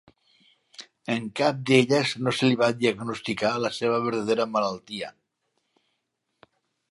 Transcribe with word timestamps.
En 1.15 1.27
cap 1.39 1.59
d'elles 1.71 2.13
no 2.27 2.33
se 2.37 2.49
li 2.51 2.57
va 2.63 2.71
diagnosticar 2.79 3.53
la 3.67 3.73
seva 3.81 4.01
verdadera 4.07 4.49
malaltia. 4.57 5.13